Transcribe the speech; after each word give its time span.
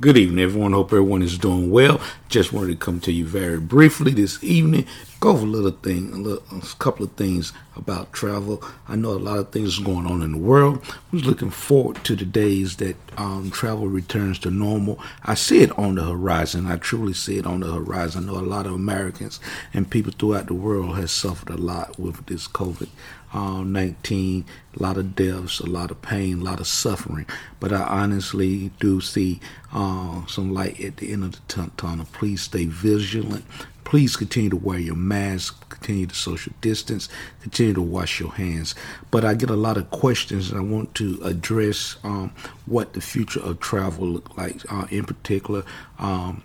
Good 0.00 0.16
evening, 0.16 0.42
everyone. 0.42 0.72
Hope 0.72 0.88
everyone 0.88 1.22
is 1.22 1.38
doing 1.38 1.70
well. 1.70 2.00
Just 2.28 2.52
wanted 2.52 2.72
to 2.72 2.84
come 2.84 2.98
to 3.02 3.12
you 3.12 3.24
very 3.24 3.60
briefly 3.60 4.10
this 4.10 4.42
evening. 4.42 4.86
Go 5.20 5.30
over 5.30 5.46
a 5.46 5.48
little 5.48 5.70
thing, 5.70 6.12
a, 6.12 6.16
little, 6.16 6.42
a 6.50 6.60
couple 6.80 7.04
of 7.04 7.12
things 7.12 7.52
about 7.76 8.12
travel. 8.12 8.60
I 8.88 8.96
know 8.96 9.10
a 9.10 9.22
lot 9.22 9.38
of 9.38 9.52
things 9.52 9.78
going 9.78 10.08
on 10.08 10.20
in 10.20 10.32
the 10.32 10.38
world. 10.38 10.82
I 10.88 10.96
was 11.12 11.24
looking 11.24 11.50
forward 11.50 12.02
to 12.06 12.16
the 12.16 12.24
days 12.24 12.78
that 12.78 12.96
um, 13.16 13.52
travel 13.52 13.86
returns 13.86 14.40
to 14.40 14.50
normal. 14.50 14.98
I 15.22 15.34
see 15.34 15.62
it 15.62 15.78
on 15.78 15.94
the 15.94 16.02
horizon. 16.02 16.66
I 16.66 16.76
truly 16.76 17.12
see 17.14 17.38
it 17.38 17.46
on 17.46 17.60
the 17.60 17.72
horizon. 17.72 18.28
I 18.28 18.32
know 18.32 18.40
a 18.40 18.42
lot 18.42 18.66
of 18.66 18.72
Americans 18.72 19.38
and 19.72 19.88
people 19.88 20.10
throughout 20.10 20.48
the 20.48 20.54
world 20.54 20.96
has 20.96 21.12
suffered 21.12 21.50
a 21.50 21.56
lot 21.56 22.00
with 22.00 22.26
this 22.26 22.48
COVID 22.48 22.88
um, 23.34 23.72
19, 23.72 24.44
a 24.78 24.82
lot 24.82 24.96
of 24.96 25.16
deaths, 25.16 25.58
a 25.58 25.66
lot 25.66 25.90
of 25.90 26.00
pain, 26.00 26.40
a 26.40 26.44
lot 26.44 26.60
of 26.60 26.66
suffering. 26.66 27.26
But 27.60 27.72
I 27.72 27.82
honestly 27.82 28.70
do 28.78 29.00
see 29.00 29.40
uh, 29.72 30.24
some 30.26 30.54
light 30.54 30.80
at 30.80 30.98
the 30.98 31.12
end 31.12 31.24
of 31.24 31.32
the 31.32 31.70
tunnel. 31.76 32.06
Please 32.12 32.42
stay 32.42 32.64
vigilant. 32.64 33.44
Please 33.82 34.16
continue 34.16 34.50
to 34.50 34.56
wear 34.56 34.78
your 34.78 34.94
mask, 34.94 35.68
continue 35.68 36.06
to 36.06 36.14
social 36.14 36.52
distance, 36.60 37.08
continue 37.42 37.74
to 37.74 37.82
wash 37.82 38.18
your 38.18 38.32
hands. 38.32 38.74
But 39.10 39.24
I 39.24 39.34
get 39.34 39.50
a 39.50 39.56
lot 39.56 39.76
of 39.76 39.90
questions, 39.90 40.50
and 40.50 40.58
I 40.58 40.62
want 40.62 40.94
to 40.94 41.20
address 41.22 41.96
um, 42.02 42.32
what 42.64 42.94
the 42.94 43.00
future 43.00 43.40
of 43.40 43.60
travel 43.60 44.06
look 44.06 44.38
like. 44.38 44.62
Uh, 44.72 44.86
in 44.90 45.04
particular, 45.04 45.64
um, 45.98 46.42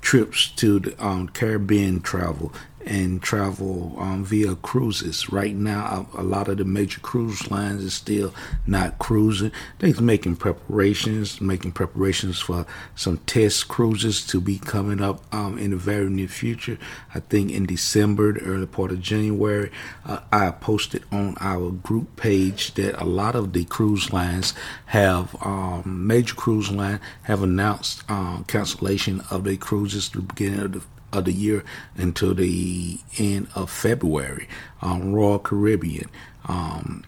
trips 0.00 0.48
to 0.48 0.80
the 0.80 1.04
um, 1.04 1.28
Caribbean 1.28 2.00
travel 2.00 2.52
and 2.86 3.22
travel 3.22 3.94
um, 3.98 4.24
via 4.24 4.54
cruises. 4.56 5.30
Right 5.30 5.54
now, 5.54 6.06
a, 6.16 6.22
lot 6.22 6.48
of 6.48 6.58
the 6.58 6.64
major 6.64 7.00
cruise 7.00 7.50
lines 7.50 7.84
is 7.84 7.94
still 7.94 8.34
not 8.66 8.98
cruising. 8.98 9.52
They're 9.78 9.94
making 10.00 10.36
preparations, 10.36 11.40
making 11.40 11.72
preparations 11.72 12.40
for 12.40 12.66
some 12.94 13.18
test 13.18 13.68
cruises 13.68 14.26
to 14.28 14.40
be 14.40 14.58
coming 14.58 15.02
up 15.02 15.22
um, 15.34 15.58
in 15.58 15.70
the 15.70 15.76
very 15.76 16.08
near 16.08 16.28
future. 16.28 16.78
I 17.14 17.20
think 17.20 17.50
in 17.50 17.66
December, 17.66 18.32
the 18.32 18.40
early 18.40 18.66
part 18.66 18.92
of 18.92 19.00
January, 19.00 19.70
uh, 20.06 20.20
I 20.32 20.50
posted 20.50 21.04
on 21.12 21.36
our 21.40 21.70
group 21.70 22.16
page 22.16 22.74
that 22.74 23.00
a 23.00 23.04
lot 23.04 23.34
of 23.34 23.52
the 23.52 23.64
cruise 23.64 24.12
lines 24.12 24.54
have 24.86 25.36
um, 25.42 26.06
major 26.06 26.34
cruise 26.34 26.70
line 26.70 27.00
have 27.22 27.42
announced 27.42 28.02
uh, 28.08 28.42
cancellation 28.46 29.20
of 29.30 29.44
their 29.44 29.56
cruises 29.56 30.08
the 30.10 30.20
beginning 30.20 30.60
of 30.60 30.72
the 30.72 30.82
of 31.12 31.24
the 31.24 31.32
year 31.32 31.64
until 31.96 32.34
the 32.34 32.98
end 33.18 33.48
of 33.54 33.70
February. 33.70 34.48
Um, 34.82 35.12
Royal 35.12 35.38
Caribbean, 35.38 36.08
um, 36.46 37.04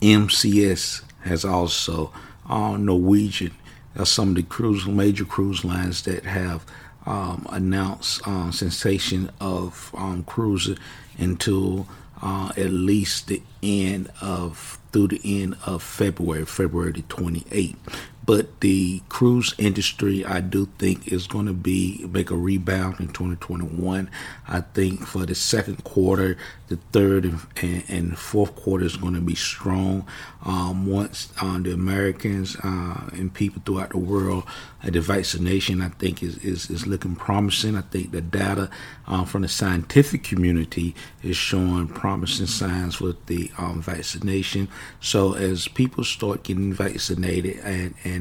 MCS 0.00 1.02
has 1.22 1.44
also 1.44 2.12
uh, 2.48 2.76
Norwegian. 2.76 3.52
are 3.96 4.06
some 4.06 4.30
of 4.30 4.34
the 4.36 4.42
cruise 4.42 4.86
major 4.86 5.24
cruise 5.24 5.64
lines 5.64 6.02
that 6.02 6.24
have 6.24 6.64
um, 7.06 7.46
announced 7.50 8.26
uh, 8.26 8.50
cessation 8.50 9.30
of 9.40 9.94
um, 9.96 10.24
cruising 10.24 10.78
until 11.18 11.86
uh, 12.22 12.50
at 12.56 12.70
least 12.70 13.28
the 13.28 13.42
end 13.62 14.10
of 14.20 14.78
through 14.92 15.08
the 15.08 15.20
end 15.42 15.56
of 15.66 15.82
February, 15.82 16.46
February 16.46 16.92
the 16.92 17.02
28th. 17.02 17.76
But 18.24 18.60
the 18.60 19.02
cruise 19.08 19.54
industry, 19.58 20.24
I 20.24 20.40
do 20.40 20.66
think, 20.78 21.08
is 21.08 21.26
going 21.26 21.46
to 21.46 21.52
be 21.52 22.06
make 22.10 22.30
a 22.30 22.36
rebound 22.36 23.00
in 23.00 23.08
2021. 23.08 24.10
I 24.48 24.60
think 24.60 25.06
for 25.06 25.26
the 25.26 25.34
second 25.34 25.84
quarter, 25.84 26.36
the 26.68 26.76
third 26.92 27.24
and, 27.60 27.84
and 27.88 28.18
fourth 28.18 28.56
quarter 28.56 28.84
is 28.84 28.96
going 28.96 29.14
to 29.14 29.20
be 29.20 29.34
strong. 29.34 30.06
Um, 30.44 30.86
once 30.86 31.32
uh, 31.40 31.58
the 31.58 31.72
Americans 31.72 32.56
uh, 32.62 33.10
and 33.12 33.32
people 33.32 33.62
throughout 33.64 33.90
the 33.90 33.98
world, 33.98 34.44
uh, 34.82 34.90
the 34.90 35.00
vaccination, 35.00 35.82
I 35.82 35.88
think, 35.88 36.22
is, 36.22 36.38
is, 36.38 36.70
is 36.70 36.86
looking 36.86 37.16
promising. 37.16 37.76
I 37.76 37.82
think 37.82 38.12
the 38.12 38.20
data 38.20 38.70
uh, 39.06 39.24
from 39.24 39.42
the 39.42 39.48
scientific 39.48 40.22
community 40.22 40.94
is 41.22 41.36
showing 41.36 41.88
promising 41.88 42.46
signs 42.46 43.00
with 43.00 43.26
the 43.26 43.50
um, 43.58 43.82
vaccination. 43.82 44.68
So 45.00 45.34
as 45.34 45.68
people 45.68 46.04
start 46.04 46.44
getting 46.44 46.72
vaccinated, 46.72 47.58
and, 47.58 47.94
and 48.04 48.13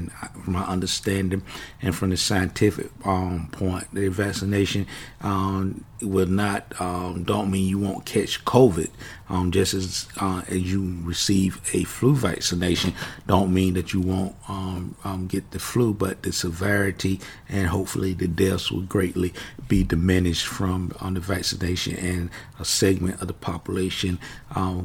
from 0.43 0.53
my 0.53 0.63
understanding, 0.63 1.43
and 1.81 1.95
from 1.95 2.09
the 2.09 2.17
scientific 2.17 2.89
um, 3.05 3.49
point, 3.51 3.87
the 3.93 4.09
vaccination 4.09 4.87
um, 5.21 5.85
will 6.01 6.27
not 6.27 6.79
um, 6.81 7.23
don't 7.23 7.49
mean 7.49 7.67
you 7.67 7.79
won't 7.79 8.05
catch 8.05 8.43
COVID. 8.45 8.89
Um, 9.29 9.51
just 9.51 9.73
as 9.73 10.07
uh, 10.19 10.43
as 10.47 10.71
you 10.71 10.99
receive 11.03 11.61
a 11.73 11.83
flu 11.85 12.13
vaccination, 12.15 12.93
don't 13.25 13.53
mean 13.53 13.73
that 13.75 13.93
you 13.93 14.01
won't 14.01 14.35
um, 14.47 14.95
um, 15.03 15.27
get 15.27 15.51
the 15.51 15.59
flu, 15.59 15.93
but 15.93 16.23
the 16.23 16.31
severity 16.31 17.19
and 17.49 17.67
hopefully 17.67 18.13
the 18.13 18.27
deaths 18.27 18.71
will 18.71 18.81
greatly 18.81 19.33
be 19.67 19.83
diminished 19.83 20.45
from 20.45 20.91
on 20.99 21.13
the 21.13 21.19
vaccination 21.19 21.95
and 21.95 22.29
a 22.59 22.65
segment 22.65 23.21
of 23.21 23.27
the 23.27 23.33
population. 23.33 24.19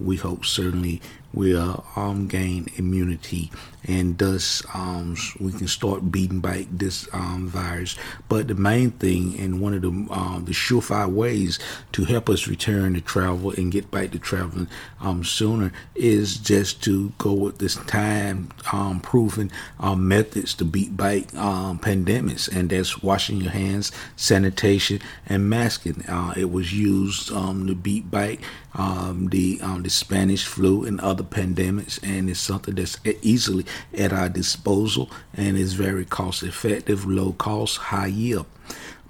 We 0.01 0.17
hope 0.17 0.47
certainly 0.47 1.03
will 1.33 1.85
um, 1.97 2.27
gain 2.27 2.69
immunity 2.77 3.51
and 3.89 4.19
thus 4.19 4.63
um, 4.75 5.17
we 5.41 5.51
can 5.53 5.67
start 5.67 6.13
beating 6.13 6.41
back 6.41 6.67
this 6.71 7.09
um, 7.13 7.49
virus. 7.49 7.97
But 8.29 8.49
the 8.49 8.55
main 8.55 8.91
thing 8.93 9.39
and 9.41 9.61
one 9.61 9.75
of 9.75 9.83
the 9.83 9.89
um, 9.89 10.45
the 10.45 10.53
surefire 10.53 11.09
ways 11.09 11.59
to 11.93 12.05
help 12.05 12.29
us 12.29 12.47
return 12.47 12.95
to 12.95 13.01
travel 13.01 13.51
and 13.53 13.73
get 13.73 13.91
back 13.91 14.11
to 14.11 14.19
traveling 14.19 14.69
um, 15.01 15.25
sooner 15.25 15.73
is 15.95 16.37
just 16.37 16.83
to 16.85 17.13
go 17.19 17.33
with 17.33 17.59
this 17.59 17.77
time 17.87 18.51
um, 18.73 19.01
proven 19.01 19.51
um, 19.81 20.07
methods 20.07 20.55
to 20.55 20.65
beat 20.65 20.97
back 20.97 21.35
um, 21.35 21.79
pandemics, 21.79 22.55
and 22.55 22.71
that's 22.71 23.03
washing 23.03 23.41
your 23.41 23.53
hands, 23.53 23.91
sanitation, 24.17 25.01
and 25.27 25.49
masking. 25.49 26.05
Uh, 26.07 26.35
it 26.37 26.51
was 26.51 26.73
used 26.73 27.33
um, 27.33 27.67
to 27.67 27.75
beat 27.75 28.11
back 28.11 28.41
um, 28.75 29.29
the 29.31 29.61
um, 29.63 29.83
the 29.83 29.91
Spanish 29.91 30.45
flu 30.45 30.85
and 30.85 31.01
other 31.01 31.18
pandemics, 31.25 32.03
and 32.03 32.29
it's 32.29 32.41
something 32.41 32.75
that's 32.75 32.99
easily 33.23 33.67
at 33.97 34.13
our 34.13 34.29
disposal 34.29 35.11
and 35.35 35.57
is 35.57 35.75
very 35.75 36.05
cost 36.05 36.43
effective, 36.43 37.05
low 37.07 37.33
cost, 37.33 37.79
high 37.79 38.07
yield. 38.07 38.47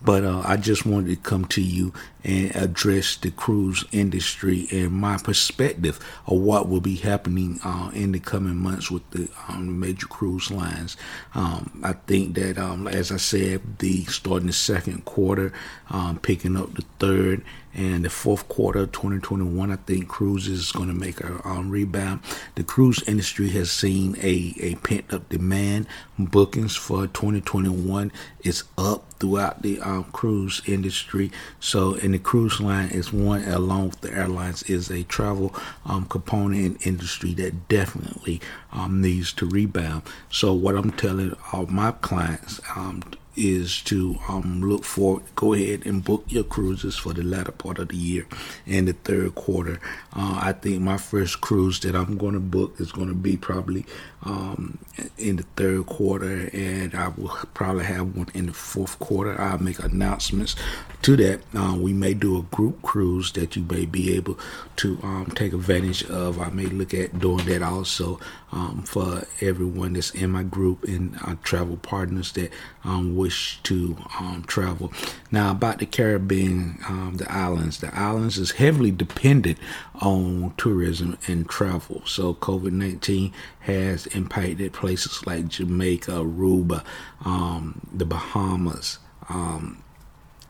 But 0.01 0.25
uh, 0.25 0.43
I 0.45 0.57
just 0.57 0.87
wanted 0.87 1.11
to 1.11 1.17
come 1.29 1.45
to 1.47 1.61
you 1.61 1.93
and 2.23 2.55
address 2.55 3.17
the 3.17 3.31
cruise 3.31 3.85
industry 3.91 4.69
and 4.71 4.93
my 4.93 5.17
perspective 5.17 5.99
of 6.27 6.39
what 6.39 6.69
will 6.69 6.81
be 6.81 6.97
happening 6.97 7.59
uh, 7.65 7.91
in 7.93 8.13
the 8.13 8.21
coming 8.21 8.57
months 8.57 8.91
with 8.91 9.09
the 9.11 9.29
um, 9.49 9.81
major 9.81 10.07
cruise 10.07 10.51
lines. 10.51 10.97
Um, 11.35 11.81
I 11.83 11.95
think 11.95 12.35
that, 12.37 12.59
um, 12.59 12.87
as 12.87 13.11
I 13.11 13.17
said, 13.17 13.79
the 13.79 14.05
starting 14.05 14.47
the 14.47 14.53
second 14.53 15.05
quarter, 15.05 15.53
um, 15.91 16.19
picking 16.21 16.57
up 16.57 16.75
the 16.75 16.85
third 17.01 17.45
and 17.79 18.05
the 18.05 18.11
fourth 18.11 18.49
quarter 18.49 18.81
of 18.81 18.93
2021, 18.93 19.71
I 19.71 19.77
think 19.77 20.09
cruises 20.09 20.59
is 20.59 20.73
going 20.73 20.89
to 20.89 20.95
make 20.95 21.21
a 21.21 21.41
um, 21.47 21.71
rebound. 21.71 22.21
The 22.57 22.65
cruise 22.65 23.05
industry 23.07 23.51
has 23.51 23.71
seen 23.71 24.17
a, 24.21 24.53
a 24.59 24.75
pent 24.77 25.15
up 25.15 25.29
demand. 25.29 25.87
Bookings 26.19 26.75
for 26.75 27.07
2021 27.07 28.11
is 28.43 28.65
up 28.77 29.13
throughout 29.21 29.63
the 29.63 29.81
um, 29.81 30.05
cruise 30.13 30.61
industry. 30.67 31.31
So, 31.61 31.95
and 31.95 32.15
the 32.15 32.19
cruise 32.19 32.61
line 32.61 32.91
is 32.91 33.13
one, 33.13 33.45
along 33.45 33.91
with 33.91 34.01
the 34.01 34.13
airlines, 34.13 34.65
is 34.65 34.91
a 34.91 35.05
travel 35.05 35.55
um, 35.87 36.07
component 36.07 36.85
industry 36.85 37.33
that 37.35 37.69
definitely 37.69 38.41
um, 38.73 39.01
needs 39.01 39.33
to 39.35 39.47
rebound. 39.47 40.03
So, 40.31 40.53
what 40.53 40.75
I'm 40.75 40.91
telling 40.91 41.37
all 41.53 41.67
my 41.67 41.93
clients 41.93 42.61
um, 42.75 43.05
is 43.39 43.81
to 43.83 44.19
um, 44.29 44.61
look 44.63 44.85
for 44.85 45.23
go 45.37 45.55
ahead 45.55 45.87
and 45.87 46.05
book 46.05 46.25
your 46.29 46.45
cruises 46.45 46.97
for 46.97 47.13
the 47.13 47.23
latter 47.23 47.53
part 47.53 47.79
of 47.79 47.89
the 47.89 47.97
year 47.97 48.27
and 48.67 48.89
the 48.89 48.93
third 48.93 49.35
quarter. 49.37 49.81
Uh, 50.13 50.41
I 50.43 50.53
think 50.53 50.81
my 50.83 50.97
first 50.97 51.41
cruise 51.41 51.81
that 51.81 51.95
I'm 51.95 52.19
going 52.19 52.35
to 52.35 52.41
book 52.41 52.75
is 52.81 52.91
going 52.93 53.09
to 53.09 53.15
be 53.15 53.37
probably 53.37 53.87
um, 54.23 54.79
in 55.17 55.37
the 55.37 55.45
third 55.57 55.87
quarter, 55.87 56.51
and 56.53 56.95
I 56.95 57.09
will 57.09 57.37
probably 57.55 57.85
have 57.85 58.17
one 58.17 58.29
in 58.35 58.47
the 58.47 58.53
fourth 58.53 58.99
quarter. 58.99 59.41
I'll 59.41 59.59
make 59.59 59.79
announcements 59.79 60.57
to 61.03 61.17
that. 61.17 61.41
Uh, 61.55 61.77
we 61.79 61.93
may 61.93 62.15
do 62.15 62.39
a 62.39 62.43
group 62.43 62.83
cruise 62.83 63.33
that 63.33 63.57
you 63.57 63.63
may 63.63 63.87
be 63.87 64.15
able 64.17 64.39
to 64.77 64.99
um, 65.03 65.33
take 65.35 65.53
advantage 65.53 66.05
of. 66.05 66.41
I 66.41 66.51
may 66.51 66.67
look 66.67 66.93
at 66.95 67.19
doing 67.19 67.47
that 67.47 67.63
also 67.63 68.19
um, 68.51 68.83
for 68.83 69.25
everyone 69.41 69.93
that's 69.93 70.11
in 70.11 70.31
my 70.31 70.43
group 70.43 70.85
and 70.85 71.17
uh, 71.25 71.37
travel 71.43 71.77
partners 71.77 72.33
that 72.33 72.51
um, 72.85 73.17
wish 73.17 73.61
to 73.65 73.97
um, 74.19 74.45
travel. 74.47 74.93
Now, 75.31 75.51
about 75.51 75.79
the 75.79 75.87
Caribbean, 75.87 76.79
um, 76.89 77.15
the 77.17 77.31
islands, 77.31 77.79
the 77.81 77.95
islands 77.97 78.39
is 78.39 78.53
heavily 78.53 78.91
dependent 78.91 79.59
on 80.01 80.55
tourism 80.57 81.19
and 81.27 81.49
travel. 81.49 82.03
So, 82.07 82.35
COVID 82.35 82.73
19 82.73 83.33
has 83.61 84.08
impacted 84.15 84.73
places 84.73 85.27
like 85.27 85.49
Jamaica, 85.49 86.13
Aruba, 86.13 86.85
um, 87.25 87.81
the 87.93 88.05
Bahamas. 88.05 88.99
Um, 89.29 89.83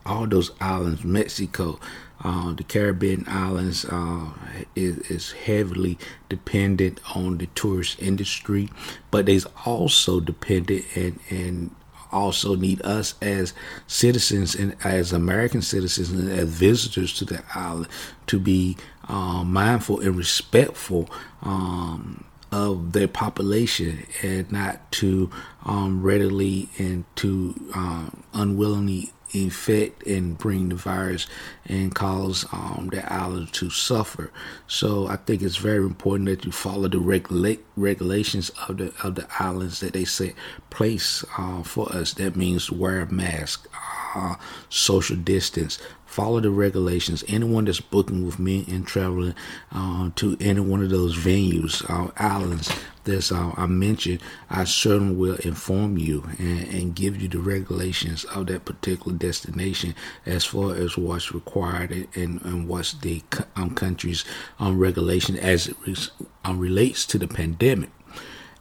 all 0.05 0.25
those 0.25 0.51
islands, 0.59 1.03
Mexico, 1.03 1.79
uh, 2.23 2.53
the 2.53 2.63
Caribbean 2.63 3.25
islands 3.27 3.85
uh, 3.85 4.29
is, 4.75 4.97
is, 5.09 5.31
heavily 5.31 5.97
dependent 6.27 6.99
on 7.15 7.37
the 7.37 7.45
tourist 7.47 8.01
industry, 8.01 8.69
but 9.11 9.25
they's 9.25 9.45
also 9.65 10.19
dependent 10.19 10.85
and 10.95 11.19
and 11.29 11.75
also 12.11 12.55
need 12.55 12.81
us 12.81 13.13
as 13.21 13.53
citizens 13.87 14.55
and 14.55 14.75
as 14.83 15.13
American 15.13 15.61
citizens 15.61 16.09
and 16.09 16.29
as 16.29 16.49
visitors 16.49 17.13
to 17.13 17.23
the 17.23 17.43
island 17.53 17.87
to 18.27 18.39
be 18.39 18.75
uh, 19.07 19.43
mindful 19.43 19.99
and 19.99 20.15
respectful 20.15 21.09
um, 21.43 22.23
of 22.51 22.93
their 22.93 23.07
population 23.07 24.05
and 24.23 24.51
not 24.51 24.91
to 24.93 25.29
um, 25.65 26.01
readily 26.01 26.69
and 26.77 27.05
to 27.15 27.55
um, 27.75 28.23
unwillingly 28.33 29.11
infect 29.31 30.05
and 30.07 30.37
bring 30.37 30.69
the 30.69 30.75
virus 30.75 31.27
and 31.65 31.93
cause 31.93 32.45
um, 32.51 32.89
the 32.91 33.13
island 33.13 33.51
to 33.53 33.69
suffer. 33.69 34.31
So 34.67 35.07
I 35.07 35.17
think 35.17 35.41
it's 35.41 35.57
very 35.57 35.83
important 35.83 36.29
that 36.29 36.45
you 36.45 36.51
follow 36.51 36.87
the 36.87 36.99
regula- 36.99 37.57
regulations 37.75 38.49
of 38.67 38.77
the 38.77 38.93
of 39.03 39.15
the 39.15 39.27
islands 39.39 39.79
that 39.81 39.93
they 39.93 40.05
set 40.05 40.33
place 40.69 41.23
uh, 41.37 41.63
for 41.63 41.91
us. 41.93 42.13
That 42.13 42.35
means 42.35 42.71
wear 42.71 43.01
a 43.01 43.11
mask, 43.11 43.67
uh, 44.15 44.35
social 44.69 45.15
distance, 45.17 45.79
follow 46.09 46.39
the 46.39 46.49
regulations. 46.49 47.23
Anyone 47.27 47.65
that's 47.65 47.79
booking 47.79 48.25
with 48.25 48.39
me 48.39 48.65
and 48.67 48.85
traveling 48.85 49.35
uh, 49.71 50.09
to 50.15 50.35
any 50.39 50.59
one 50.59 50.81
of 50.81 50.89
those 50.89 51.15
venues, 51.15 51.87
uh, 51.87 52.11
islands 52.17 52.73
that 53.03 53.31
uh, 53.31 53.53
I 53.55 53.67
mentioned, 53.67 54.19
I 54.49 54.63
certainly 54.63 55.15
will 55.15 55.35
inform 55.35 55.99
you 55.99 56.27
and, 56.39 56.67
and, 56.67 56.95
give 56.95 57.21
you 57.21 57.27
the 57.27 57.39
regulations 57.39 58.25
of 58.25 58.47
that 58.47 58.65
particular 58.65 59.15
destination 59.15 59.93
as 60.25 60.45
far 60.45 60.75
as 60.75 60.97
what's 60.97 61.31
required 61.31 61.91
and, 62.15 62.41
and 62.41 62.67
what's 62.67 62.93
the 62.93 63.21
um, 63.55 63.75
country's 63.75 64.25
um, 64.59 64.79
regulation 64.79 65.37
as 65.37 65.67
it 65.67 65.77
re- 65.85 65.95
um, 66.43 66.59
relates 66.59 67.05
to 67.05 67.19
the 67.19 67.27
pandemic. 67.27 67.91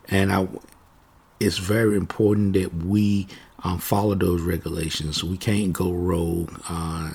And 0.09 0.31
I, 0.33 0.49
it's 1.41 1.59
very 1.59 1.97
important 1.97 2.53
that 2.53 2.75
we 2.75 3.27
um, 3.65 3.79
follow 3.79 4.15
those 4.15 4.43
regulations. 4.43 5.25
We 5.25 5.37
can't 5.37 5.73
go 5.73 5.93
rogue. 5.93 6.53
Uh, 6.69 7.13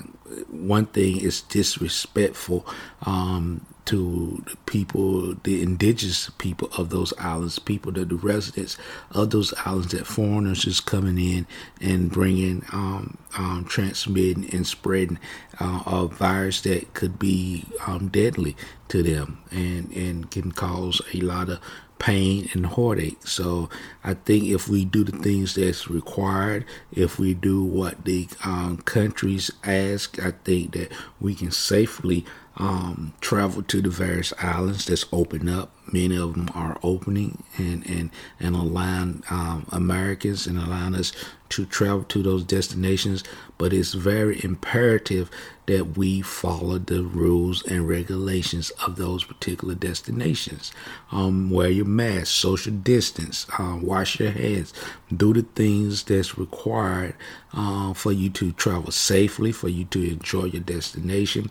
one 0.50 0.86
thing 0.86 1.20
is 1.20 1.42
disrespectful 1.42 2.66
um, 3.06 3.66
to 3.86 4.42
the 4.48 4.56
people, 4.64 5.34
the 5.44 5.62
indigenous 5.62 6.30
people 6.38 6.68
of 6.78 6.90
those 6.90 7.12
islands, 7.18 7.58
people 7.58 7.92
that 7.92 8.08
the 8.08 8.16
residents 8.16 8.78
of 9.10 9.30
those 9.30 9.52
islands, 9.66 9.92
that 9.92 10.06
foreigners 10.06 10.64
is 10.64 10.80
coming 10.80 11.18
in 11.18 11.46
and 11.80 12.10
bringing, 12.10 12.64
um, 12.72 13.18
um, 13.36 13.66
transmitting 13.68 14.48
and 14.54 14.66
spreading 14.66 15.18
uh, 15.60 15.82
a 15.86 16.06
virus 16.06 16.62
that 16.62 16.94
could 16.94 17.18
be 17.18 17.64
um, 17.86 18.08
deadly 18.08 18.56
to 18.88 19.02
them 19.02 19.42
and 19.50 19.90
and 19.92 20.30
can 20.30 20.52
cause 20.52 21.00
a 21.12 21.20
lot 21.20 21.48
of 21.48 21.58
pain 22.04 22.50
and 22.52 22.66
heartache. 22.66 23.26
So 23.26 23.70
I 24.04 24.12
think 24.12 24.44
if 24.44 24.68
we 24.68 24.84
do 24.84 25.04
the 25.04 25.16
things 25.16 25.54
that's 25.54 25.88
required, 25.88 26.66
if 26.92 27.18
we 27.18 27.32
do 27.32 27.64
what 27.64 28.04
the 28.04 28.28
um, 28.44 28.76
countries 28.84 29.50
ask, 29.64 30.22
I 30.22 30.32
think 30.44 30.72
that 30.72 30.92
we 31.18 31.34
can 31.34 31.50
safely 31.50 32.26
um, 32.58 33.14
travel 33.22 33.62
to 33.62 33.80
the 33.80 33.88
various 33.88 34.34
islands 34.38 34.84
that's 34.84 35.06
open 35.12 35.48
up. 35.48 35.70
Many 35.90 36.16
of 36.18 36.34
them 36.34 36.50
are 36.54 36.78
opening 36.82 37.42
and 37.56 37.86
and 37.86 38.10
and 38.38 38.54
allowing 38.54 39.22
um, 39.30 39.66
Americans 39.72 40.46
and 40.46 40.58
allowing 40.58 40.94
us 40.94 41.12
to 41.50 41.66
travel 41.66 42.04
to 42.04 42.22
those 42.22 42.44
destinations. 42.44 43.24
But 43.58 43.72
it's 43.72 43.94
very 43.94 44.42
imperative 44.44 45.30
that 45.66 45.96
we 45.96 46.20
follow 46.20 46.78
the 46.78 47.02
rules 47.02 47.62
and 47.66 47.88
regulations 47.88 48.70
of 48.84 48.96
those 48.96 49.24
particular 49.24 49.74
destinations. 49.74 50.72
Um, 51.10 51.50
wear 51.50 51.70
your 51.70 51.86
mask, 51.86 52.26
social 52.26 52.72
distance, 52.72 53.46
uh, 53.58 53.78
wash 53.80 54.20
your 54.20 54.32
hands, 54.32 54.74
do 55.14 55.32
the 55.32 55.42
things 55.42 56.02
that's 56.02 56.36
required 56.36 57.14
uh, 57.54 57.94
for 57.94 58.12
you 58.12 58.28
to 58.30 58.52
travel 58.52 58.90
safely, 58.90 59.52
for 59.52 59.68
you 59.68 59.84
to 59.86 60.10
enjoy 60.10 60.44
your 60.44 60.62
destination. 60.62 61.50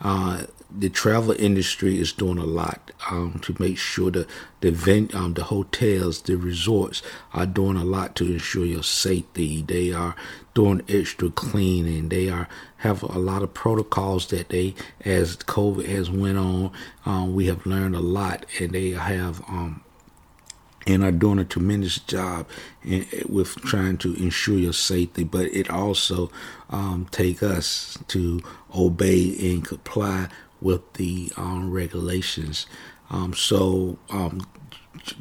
Uh, 0.00 0.44
the 0.76 0.88
travel 0.88 1.32
industry 1.38 1.98
is 1.98 2.12
doing 2.12 2.38
a 2.38 2.44
lot 2.44 2.90
um, 3.10 3.38
to 3.42 3.54
make 3.58 3.78
sure 3.78 4.10
that 4.10 4.28
the 4.60 4.68
event, 4.68 5.14
um, 5.14 5.34
the 5.34 5.44
hotels, 5.44 6.22
the 6.22 6.36
resorts 6.36 7.02
are 7.32 7.46
doing 7.46 7.76
a 7.76 7.84
lot 7.84 8.16
to 8.16 8.24
ensure 8.24 8.64
your 8.64 8.82
safety. 8.82 9.62
They 9.62 9.92
are 9.92 10.16
doing 10.54 10.82
extra 10.88 11.30
cleaning. 11.30 12.08
They 12.08 12.28
are 12.28 12.48
have 12.78 13.02
a 13.02 13.18
lot 13.18 13.42
of 13.42 13.54
protocols 13.54 14.26
that 14.28 14.50
they, 14.50 14.74
as 15.04 15.36
COVID 15.36 15.86
has 15.86 16.10
went 16.10 16.36
on, 16.36 16.70
um, 17.06 17.34
we 17.34 17.46
have 17.46 17.64
learned 17.64 17.96
a 17.96 18.00
lot, 18.00 18.44
and 18.60 18.72
they 18.72 18.90
have 18.90 19.40
um, 19.48 19.82
and 20.86 21.02
are 21.02 21.12
doing 21.12 21.38
a 21.38 21.44
tremendous 21.44 21.98
job 21.98 22.46
in, 22.84 23.06
with 23.28 23.56
trying 23.56 23.96
to 23.98 24.14
ensure 24.14 24.58
your 24.58 24.72
safety. 24.72 25.24
But 25.24 25.46
it 25.46 25.70
also 25.70 26.30
um, 26.68 27.06
take 27.10 27.42
us 27.42 27.98
to 28.08 28.42
obey 28.74 29.34
and 29.52 29.64
comply 29.64 30.28
with 30.64 30.94
the 30.94 31.30
um, 31.36 31.70
regulations. 31.70 32.66
Um, 33.10 33.34
so 33.34 33.98
um, 34.10 34.44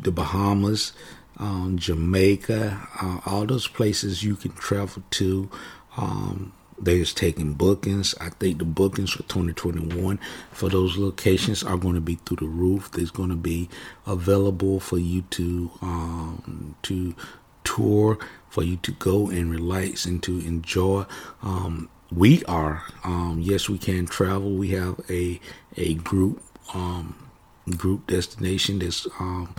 the 0.01 0.11
Bahamas, 0.11 0.93
um, 1.37 1.77
Jamaica, 1.77 2.87
uh, 2.99 3.19
all 3.25 3.45
those 3.45 3.67
places 3.67 4.23
you 4.23 4.35
can 4.35 4.53
travel 4.53 5.03
to. 5.11 5.51
Um, 5.97 6.53
they're 6.79 7.05
taking 7.05 7.53
bookings. 7.53 8.15
I 8.19 8.29
think 8.29 8.57
the 8.57 8.65
bookings 8.65 9.11
for 9.11 9.23
2021 9.23 10.19
for 10.51 10.69
those 10.69 10.97
locations 10.97 11.63
are 11.63 11.77
going 11.77 11.95
to 11.95 12.01
be 12.01 12.15
through 12.15 12.37
the 12.37 12.47
roof. 12.47 12.91
There's 12.91 13.11
going 13.11 13.29
to 13.29 13.35
be 13.35 13.69
available 14.07 14.79
for 14.79 14.97
you 14.97 15.21
to 15.31 15.71
um, 15.81 16.75
to 16.83 17.15
tour, 17.63 18.17
for 18.49 18.63
you 18.63 18.77
to 18.77 18.91
go 18.93 19.29
and 19.29 19.51
relax 19.51 20.05
and 20.05 20.21
to 20.23 20.39
enjoy. 20.39 21.05
Um, 21.41 21.89
we 22.15 22.43
are, 22.45 22.83
um, 23.03 23.39
yes, 23.41 23.69
we 23.69 23.77
can 23.77 24.05
travel. 24.05 24.51
We 24.51 24.69
have 24.69 24.99
a 25.09 25.39
a 25.77 25.95
group 25.95 26.41
um, 26.73 27.29
group 27.77 28.07
destination 28.07 28.79
that's 28.79 29.07
um, 29.19 29.55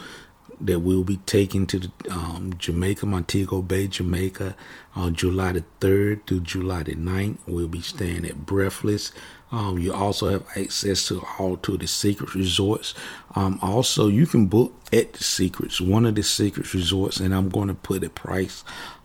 that 0.61 0.81
we'll 0.81 1.05
be 1.05 1.17
taking 1.19 1.67
to 1.67 1.79
the, 1.81 1.91
um, 2.11 2.55
Jamaica, 2.59 3.07
Montego 3.07 3.61
Bay, 3.61 3.87
Jamaica, 3.87 4.57
on 4.95 5.15
July 5.15 5.53
the 5.53 5.65
3rd 5.81 6.27
through 6.27 6.41
July 6.41 6.85
the 6.85 6.95
9th. 6.95 7.39
We'll 7.47 7.69
be 7.69 7.81
staying 7.81 8.25
at 8.25 8.47
Breathless. 8.47 9.13
Um, 9.51 9.79
you 9.79 9.93
also 9.93 10.29
have 10.29 10.47
access 10.57 11.09
to 11.09 11.25
all 11.39 11.57
to 11.59 11.77
the 11.77 11.87
secret 11.87 12.35
resorts. 12.35 12.95
Um, 13.35 13.59
also, 13.63 14.09
you 14.09 14.27
can 14.27 14.47
book 14.47 14.75
at 14.93 15.13
the 15.13 15.25
secrets, 15.25 15.81
one 15.81 16.07
of 16.07 16.15
the 16.15 16.23
Secrets 16.23 16.75
resorts, 16.75 17.19
and 17.19 17.35
I'm 17.35 17.49
going 17.49 17.69
to 17.69 17.75
put 17.75 18.05
a 18.05 18.11
price 18.11 18.65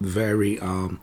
very 0.00 0.58
um, 0.60 1.00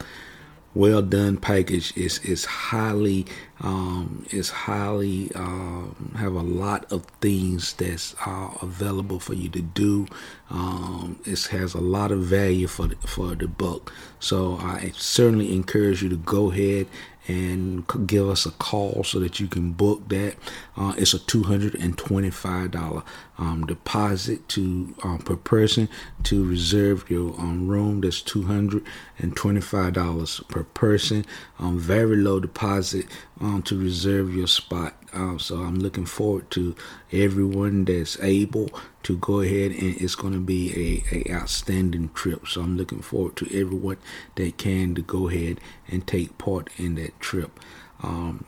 well 0.76 1.02
done 1.02 1.38
package. 1.38 1.96
Is 1.98 2.20
is 2.20 2.46
highly, 2.46 3.26
um, 3.62 4.26
is 4.30 4.50
highly 4.50 5.32
um, 5.34 6.14
have 6.18 6.34
a 6.34 6.42
lot 6.42 6.92
of 6.92 7.06
things 7.22 7.74
that's 7.74 8.14
uh, 8.26 8.50
available 8.62 9.20
for 9.20 9.34
you 9.34 9.50
to 9.50 9.62
do. 9.62 10.06
Um, 10.50 11.20
it 11.26 11.44
has 11.48 11.74
a 11.74 11.82
lot 11.82 12.12
of 12.12 12.22
value 12.22 12.68
for 12.68 12.88
the, 12.88 12.96
for 13.08 13.34
the 13.34 13.48
buck. 13.48 13.92
So 14.20 14.58
I 14.58 14.92
certainly 14.96 15.56
encourage 15.56 16.04
you 16.04 16.10
to 16.10 16.18
go 16.18 16.52
ahead 16.52 16.88
and 17.28 17.86
give 18.08 18.30
us 18.30 18.46
a 18.46 18.52
call 18.52 19.04
so 19.04 19.20
that 19.20 19.40
you 19.40 19.48
can 19.48 19.72
book 19.72 20.08
that. 20.10 20.36
Uh, 20.78 20.94
it's 20.98 21.14
a 21.14 21.20
$225 21.20 23.04
um, 23.38 23.66
deposit 23.66 24.48
to 24.50 24.94
um, 25.04 25.20
per 25.20 25.36
person 25.36 25.88
to 26.24 26.48
reserve 26.48 27.10
your 27.10 27.34
um, 27.40 27.68
room. 27.68 28.00
That's 28.02 28.22
$225 28.22 30.48
per 30.48 30.64
person. 30.64 31.26
Um, 31.60 31.80
very 31.80 32.18
low 32.18 32.40
deposit 32.40 33.06
um, 33.40 33.62
to 33.64 33.76
reserve 33.78 34.34
your 34.34 34.48
spot. 34.48 34.96
Um, 35.16 35.40
so 35.40 35.58
I'm 35.58 35.80
looking 35.80 36.06
forward 36.06 36.52
to 36.52 36.76
everyone 37.12 37.86
that's 37.86 38.20
able 38.20 38.70
to 39.04 39.18
go 39.18 39.40
ahead 39.40 39.72
and 39.72 39.96
it's 40.02 40.16
going 40.16 40.34
to 40.34 40.40
be 40.40 41.04
a, 41.12 41.16
a 41.16 41.34
outstanding 41.34 42.10
trip. 42.14 42.48
So 42.48 42.62
I'm 42.62 42.76
looking 42.76 43.02
forward 43.02 43.38
to 43.38 43.46
everyone 43.60 43.98
that 44.36 44.58
can 44.58 44.94
to 44.96 45.02
go 45.02 45.30
ahead 45.30 45.60
and 45.88 46.06
take 46.06 46.38
part 46.38 46.70
in 46.78 46.96
that 46.96 47.20
trip. 47.20 47.60
Um, 48.04 48.46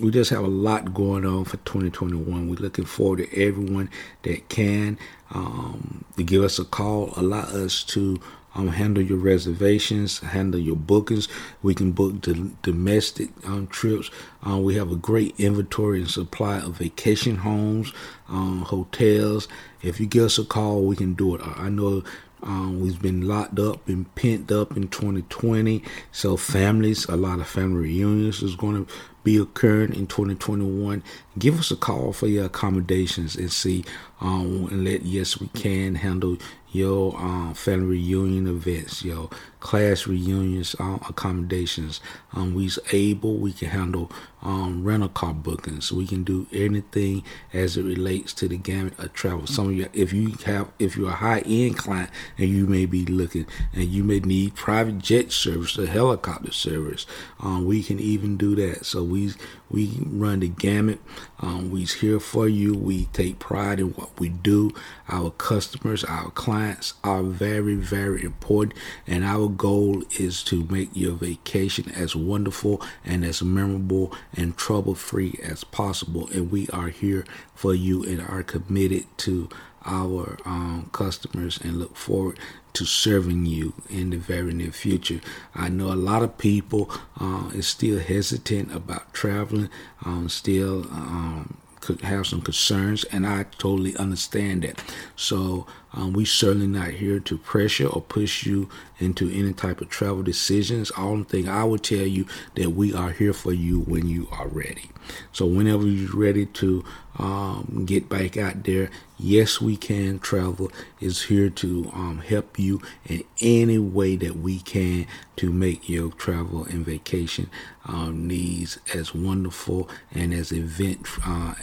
we 0.00 0.10
just 0.10 0.30
have 0.30 0.44
a 0.44 0.48
lot 0.48 0.94
going 0.94 1.26
on 1.26 1.44
for 1.44 1.58
2021. 1.58 2.48
We're 2.48 2.54
looking 2.54 2.84
forward 2.84 3.18
to 3.18 3.42
everyone 3.42 3.90
that 4.22 4.48
can 4.48 4.98
um, 5.30 6.04
to 6.16 6.22
give 6.22 6.42
us 6.42 6.58
a 6.58 6.64
call, 6.64 7.12
allow 7.16 7.42
us 7.42 7.82
to 7.84 8.20
um, 8.58 8.68
handle 8.68 9.02
your 9.02 9.18
reservations, 9.18 10.18
handle 10.18 10.58
your 10.58 10.76
bookings. 10.76 11.28
We 11.62 11.74
can 11.74 11.92
book 11.92 12.20
domestic 12.62 13.30
um, 13.46 13.68
trips. 13.68 14.10
Uh, 14.46 14.58
we 14.58 14.74
have 14.74 14.90
a 14.90 14.96
great 14.96 15.38
inventory 15.38 16.00
and 16.00 16.10
supply 16.10 16.58
of 16.58 16.78
vacation 16.78 17.36
homes, 17.36 17.92
um, 18.28 18.62
hotels. 18.62 19.46
If 19.80 20.00
you 20.00 20.06
give 20.06 20.24
us 20.24 20.38
a 20.38 20.44
call, 20.44 20.82
we 20.82 20.96
can 20.96 21.14
do 21.14 21.36
it. 21.36 21.40
I 21.44 21.68
know 21.68 22.02
um, 22.42 22.80
we've 22.80 23.00
been 23.00 23.28
locked 23.28 23.60
up 23.60 23.88
and 23.88 24.12
pent 24.16 24.50
up 24.50 24.76
in 24.76 24.88
2020. 24.88 25.84
So 26.10 26.36
families, 26.36 27.06
a 27.06 27.16
lot 27.16 27.38
of 27.38 27.46
family 27.46 27.82
reunions 27.82 28.42
is 28.42 28.56
going 28.56 28.84
to 28.84 28.92
be 29.24 29.36
occurring 29.36 29.94
in 29.94 30.06
2021. 30.06 31.02
Give 31.38 31.58
us 31.58 31.70
a 31.70 31.76
call 31.76 32.12
for 32.12 32.26
your 32.26 32.46
accommodations 32.46 33.36
and 33.36 33.52
see 33.52 33.84
um, 34.20 34.68
and 34.70 34.84
let 34.84 35.02
yes 35.02 35.38
we 35.38 35.48
can 35.48 35.96
handle 35.96 36.38
your 36.70 37.16
um, 37.16 37.54
family 37.54 37.86
reunion 37.86 38.46
events, 38.46 39.02
your 39.02 39.30
class 39.60 40.06
reunions, 40.06 40.76
um, 40.78 41.00
accommodations. 41.08 42.00
Um, 42.34 42.54
we's 42.54 42.78
able, 42.92 43.36
we 43.36 43.52
can 43.52 43.68
handle 43.68 44.12
um, 44.42 44.84
rental 44.84 45.08
car 45.08 45.32
bookings. 45.32 45.90
We 45.90 46.06
can 46.06 46.24
do 46.24 46.46
anything 46.52 47.24
as 47.54 47.76
it 47.76 47.84
relates 47.84 48.34
to 48.34 48.48
the 48.48 48.58
gamut 48.58 48.98
of 48.98 49.14
travel. 49.14 49.46
Some 49.46 49.68
of 49.68 49.74
you, 49.74 49.88
if 49.94 50.12
you 50.12 50.32
have, 50.44 50.68
if 50.78 50.96
you're 50.96 51.08
a 51.08 51.14
high 51.14 51.40
end 51.40 51.78
client 51.78 52.10
and 52.36 52.48
you 52.48 52.66
may 52.66 52.84
be 52.84 53.06
looking 53.06 53.46
and 53.72 53.84
you 53.84 54.04
may 54.04 54.20
need 54.20 54.54
private 54.54 54.98
jet 54.98 55.32
service 55.32 55.78
or 55.78 55.86
helicopter 55.86 56.52
service, 56.52 57.06
um, 57.40 57.64
we 57.64 57.82
can 57.82 57.98
even 57.98 58.36
do 58.36 58.54
that. 58.56 58.84
So 58.84 59.02
we 59.10 59.32
we 59.70 59.98
run 60.06 60.40
the 60.40 60.48
gamut. 60.48 61.00
Um, 61.40 61.70
we's 61.70 61.94
here 61.94 62.20
for 62.20 62.48
you. 62.48 62.74
We 62.74 63.06
take 63.06 63.38
pride 63.38 63.80
in 63.80 63.88
what 63.90 64.18
we 64.18 64.28
do. 64.28 64.72
Our 65.08 65.30
customers, 65.30 66.04
our 66.04 66.30
clients 66.30 66.94
are 67.04 67.22
very, 67.22 67.74
very 67.74 68.24
important. 68.24 68.74
And 69.06 69.24
our 69.24 69.48
goal 69.48 70.02
is 70.18 70.42
to 70.44 70.66
make 70.70 70.90
your 70.94 71.12
vacation 71.12 71.90
as 71.92 72.16
wonderful 72.16 72.82
and 73.04 73.24
as 73.24 73.42
memorable 73.42 74.12
and 74.34 74.56
trouble 74.56 74.94
free 74.94 75.38
as 75.42 75.64
possible. 75.64 76.28
And 76.32 76.50
we 76.50 76.68
are 76.68 76.88
here 76.88 77.24
for 77.54 77.74
you 77.74 78.02
and 78.04 78.20
are 78.22 78.42
committed 78.42 79.04
to 79.18 79.48
our 79.84 80.38
um, 80.44 80.90
customers 80.92 81.58
and 81.62 81.78
look 81.78 81.96
forward 81.96 82.38
to 82.74 82.84
serving 82.84 83.46
you 83.46 83.72
in 83.88 84.10
the 84.10 84.16
very 84.16 84.52
near 84.52 84.70
future. 84.70 85.20
I 85.54 85.68
know 85.68 85.92
a 85.92 85.94
lot 85.94 86.22
of 86.22 86.38
people 86.38 86.90
uh, 87.18 87.50
is 87.54 87.66
still 87.66 87.98
hesitant 87.98 88.74
about 88.74 89.12
traveling, 89.12 89.68
um, 90.04 90.28
still 90.28 90.82
um, 90.92 91.56
could 91.80 92.00
have 92.02 92.26
some 92.26 92.40
concerns, 92.40 93.04
and 93.04 93.26
I 93.26 93.44
totally 93.56 93.96
understand 93.96 94.62
that. 94.62 94.82
So 95.16 95.66
um, 95.92 96.12
we 96.12 96.24
certainly 96.24 96.66
not 96.66 96.90
here 96.90 97.18
to 97.20 97.38
pressure 97.38 97.86
or 97.86 98.02
push 98.02 98.44
you 98.44 98.68
into 98.98 99.30
any 99.30 99.52
type 99.52 99.80
of 99.80 99.88
travel 99.88 100.22
decisions. 100.22 100.90
Only 100.92 101.24
thing 101.24 101.48
I 101.48 101.64
would 101.64 101.82
tell 101.82 102.06
you 102.06 102.26
that 102.56 102.70
we 102.70 102.92
are 102.92 103.10
here 103.10 103.32
for 103.32 103.52
you 103.52 103.80
when 103.80 104.06
you 104.06 104.28
are 104.32 104.48
ready. 104.48 104.90
So 105.32 105.46
whenever 105.46 105.86
you're 105.86 106.14
ready 106.14 106.46
to 106.46 106.84
um, 107.18 107.84
get 107.84 108.08
back 108.08 108.36
out 108.36 108.64
there, 108.64 108.90
yes, 109.18 109.60
we 109.60 109.76
can 109.76 110.18
travel 110.18 110.70
is 111.00 111.24
here 111.24 111.50
to 111.50 111.90
um, 111.92 112.18
help 112.18 112.58
you 112.58 112.80
in 113.06 113.24
any 113.40 113.78
way 113.78 114.16
that 114.16 114.36
we 114.36 114.60
can 114.60 115.06
to 115.36 115.52
make 115.52 115.88
your 115.88 116.10
travel 116.12 116.64
and 116.64 116.86
vacation 116.86 117.50
um, 117.86 118.26
needs 118.26 118.78
as 118.94 119.14
wonderful 119.14 119.88
and 120.12 120.32
as 120.32 120.52
event 120.52 121.06
uh, 121.26 121.54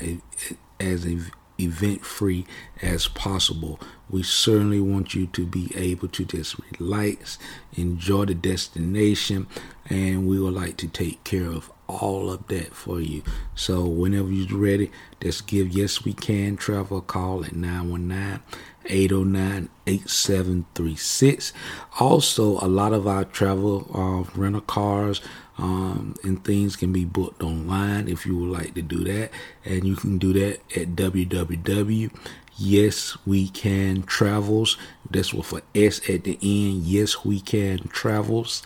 as 0.80 1.08
event 1.58 2.06
free 2.06 2.46
as 2.82 3.08
possible. 3.08 3.80
We 4.10 4.24
certainly 4.24 4.82
want 4.82 5.16
you 5.16 5.28
to 5.28 5.46
be 5.46 5.72
able 5.76 6.10
to 6.10 6.26
just 6.26 6.58
relax, 6.80 7.40
enjoy 7.76 8.26
the 8.26 8.36
destination, 8.36 9.48
and 9.90 10.28
we 10.28 10.40
would 10.40 10.54
like 10.54 10.78
to 10.78 10.88
take 10.88 11.24
care 11.24 11.50
of 11.50 11.72
all 11.88 12.32
of 12.32 12.48
that 12.48 12.74
for 12.74 13.00
you. 13.00 13.24
So 13.56 13.86
whenever 13.86 14.30
you're 14.30 14.58
ready, 14.58 14.92
just 15.22 15.48
give 15.48 15.70
Yes 15.70 16.04
We 16.04 16.13
Can 16.13 16.58
Travel 16.58 17.00
a 17.00 17.01
call 17.01 17.46
at 17.46 17.56
919 17.56 18.42
809 18.88 19.70
8736. 19.88 21.54
Also, 22.00 22.60
a 22.60 22.68
lot 22.68 22.94
of 22.94 23.08
our 23.08 23.25
travel 23.25 23.89
uh, 23.94 24.39
rental 24.39 24.62
cars 24.62 25.22
um, 25.58 26.15
and 26.24 26.44
things 26.44 26.75
can 26.75 26.92
be 26.92 27.06
booked 27.06 27.42
online 27.42 28.08
if 28.08 28.25
you 28.25 28.38
would 28.38 28.50
like 28.50 28.74
to 28.75 28.82
do 28.82 29.04
that. 29.06 29.32
And 29.63 29.86
you 29.86 29.96
can 29.96 30.18
do 30.18 30.34
that 30.34 30.60
at 30.75 30.96
www. 30.96 32.12
That's 35.10 35.34
with 35.34 35.54
a 35.54 35.62
S 35.76 36.10
at 36.10 36.24
the 36.24 36.38
end. 36.42 36.84
Yes, 36.84 37.24
we 37.24 37.40
can 37.40 37.88
travels.com. 37.90 38.66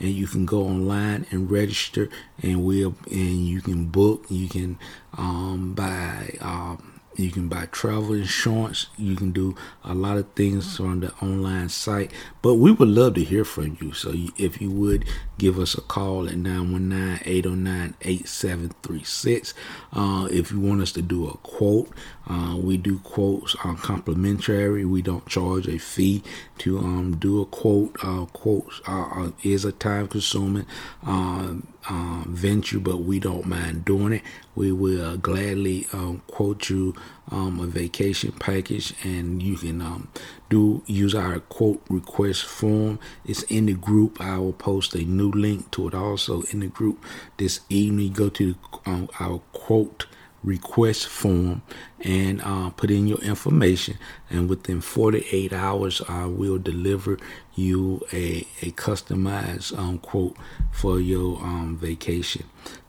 And 0.00 0.10
you 0.10 0.26
can 0.26 0.46
go 0.46 0.62
online 0.64 1.26
and 1.30 1.50
register 1.50 2.08
and 2.42 2.64
we'll 2.64 2.94
and 3.10 3.46
you 3.46 3.60
can 3.60 3.86
book. 3.86 4.26
You 4.28 4.48
can 4.48 4.78
um, 5.16 5.74
buy 5.74 6.36
um, 6.40 6.97
you 7.18 7.30
can 7.30 7.48
buy 7.48 7.66
travel 7.66 8.14
insurance. 8.14 8.86
You 8.96 9.16
can 9.16 9.32
do 9.32 9.56
a 9.84 9.94
lot 9.94 10.18
of 10.18 10.30
things 10.32 10.78
on 10.78 11.00
the 11.00 11.12
online 11.14 11.68
site. 11.68 12.12
But 12.42 12.54
we 12.54 12.70
would 12.70 12.88
love 12.88 13.14
to 13.14 13.24
hear 13.24 13.44
from 13.44 13.76
you. 13.80 13.92
So 13.92 14.12
if 14.36 14.60
you 14.60 14.70
would 14.70 15.04
give 15.38 15.58
us 15.58 15.74
a 15.74 15.80
call 15.80 16.28
at 16.28 16.36
919 16.36 17.20
809 17.24 17.94
8736. 18.00 19.54
Uh, 19.92 20.28
if 20.30 20.50
you 20.50 20.60
want 20.60 20.82
us 20.82 20.92
to 20.92 21.02
do 21.02 21.28
a 21.28 21.36
quote, 21.38 21.90
uh, 22.28 22.56
we 22.56 22.76
do 22.76 22.98
quotes 22.98 23.56
uh, 23.64 23.74
complimentary. 23.74 24.84
We 24.84 25.00
don't 25.00 25.26
charge 25.26 25.66
a 25.68 25.78
fee 25.78 26.22
to 26.58 26.78
um, 26.78 27.16
do 27.16 27.40
a 27.40 27.46
quote. 27.46 27.96
Uh, 28.02 28.26
quotes 28.26 28.80
uh, 28.86 29.30
is 29.42 29.64
a 29.64 29.72
time 29.72 30.08
consuming 30.08 30.66
um, 31.04 31.66
uh, 31.88 32.24
venture, 32.26 32.78
but 32.78 32.98
we 32.98 33.18
don't 33.18 33.46
mind 33.46 33.84
doing 33.84 34.14
it. 34.14 34.22
We 34.54 34.72
will 34.72 35.16
gladly 35.16 35.86
um, 35.92 36.22
quote 36.26 36.68
you 36.68 36.94
um, 37.30 37.60
a 37.60 37.66
vacation 37.66 38.32
package, 38.32 38.94
and 39.02 39.42
you 39.42 39.56
can 39.56 39.80
um, 39.80 40.08
do 40.50 40.82
use 40.86 41.14
our 41.14 41.40
quote 41.40 41.82
request 41.88 42.44
form. 42.44 42.98
It's 43.24 43.42
in 43.44 43.66
the 43.66 43.74
group. 43.74 44.20
I 44.20 44.38
will 44.38 44.52
post 44.52 44.94
a 44.94 45.02
new 45.02 45.30
link 45.30 45.70
to 45.72 45.88
it 45.88 45.94
also 45.94 46.42
in 46.50 46.60
the 46.60 46.66
group 46.66 47.04
this 47.36 47.60
evening. 47.68 48.12
Go 48.12 48.28
to 48.30 48.54
um, 48.86 49.08
our 49.20 49.38
quote 49.52 50.06
request 50.42 51.08
form 51.08 51.62
and 52.00 52.40
uh, 52.42 52.70
put 52.70 52.90
in 52.90 53.06
your 53.06 53.18
information. 53.18 53.98
And 54.30 54.48
within 54.48 54.80
48 54.80 55.52
hours, 55.52 56.02
I 56.08 56.26
will 56.26 56.58
deliver 56.58 57.18
you 57.54 58.02
a, 58.12 58.46
a 58.62 58.70
customized 58.72 59.76
um, 59.78 59.98
quote 59.98 60.36
for 60.72 61.00
your 61.00 61.38
um, 61.38 61.76
vacation. 61.76 62.44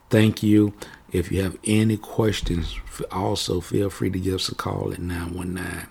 Thank 0.09 0.43
you. 0.43 0.73
If 1.11 1.31
you 1.31 1.41
have 1.41 1.57
any 1.63 1.97
questions, 1.97 2.75
also 3.11 3.61
feel 3.61 3.89
free 3.89 4.11
to 4.11 4.19
give 4.19 4.35
us 4.35 4.49
a 4.49 4.55
call 4.55 4.91
at 4.93 4.99
919 4.99 5.87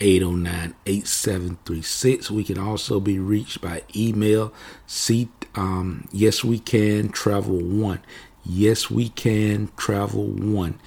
809 0.00 0.74
8736. 0.86 2.30
We 2.30 2.44
can 2.44 2.58
also 2.58 3.00
be 3.00 3.18
reached 3.18 3.60
by 3.60 3.82
email. 3.96 4.52
See, 4.86 5.28
um, 5.54 6.08
yes, 6.12 6.44
we 6.44 6.58
can 6.60 7.08
travel 7.08 7.58
one. 7.58 8.00
Yes, 8.48 8.90
we 8.90 9.10
can 9.10 9.68
travel 9.76 10.24
one 10.24 10.80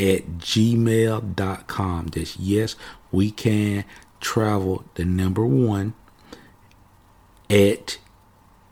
at 0.00 0.38
gmail.com. 0.38 2.06
That's 2.08 2.36
yes, 2.36 2.74
we 3.12 3.30
can 3.30 3.84
travel 4.20 4.84
the 4.94 5.04
number 5.04 5.46
one 5.46 5.94
at 7.48 7.98